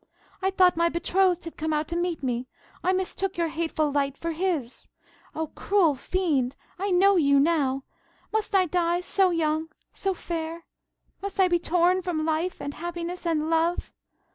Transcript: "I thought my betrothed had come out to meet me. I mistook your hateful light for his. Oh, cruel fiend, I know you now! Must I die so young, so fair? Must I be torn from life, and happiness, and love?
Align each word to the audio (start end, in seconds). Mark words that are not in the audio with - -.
"I 0.41 0.49
thought 0.49 0.75
my 0.75 0.89
betrothed 0.89 1.43
had 1.45 1.57
come 1.57 1.73
out 1.73 1.87
to 1.89 1.95
meet 1.95 2.23
me. 2.23 2.47
I 2.83 2.91
mistook 2.91 3.37
your 3.37 3.49
hateful 3.49 3.91
light 3.91 4.17
for 4.17 4.31
his. 4.31 4.87
Oh, 5.35 5.51
cruel 5.53 5.93
fiend, 5.93 6.55
I 6.79 6.89
know 6.89 7.17
you 7.17 7.39
now! 7.39 7.83
Must 8.33 8.55
I 8.55 8.65
die 8.65 9.01
so 9.01 9.29
young, 9.29 9.69
so 9.93 10.15
fair? 10.15 10.65
Must 11.21 11.39
I 11.39 11.47
be 11.47 11.59
torn 11.59 12.01
from 12.01 12.25
life, 12.25 12.59
and 12.59 12.73
happiness, 12.73 13.27
and 13.27 13.47
love? 13.51 13.91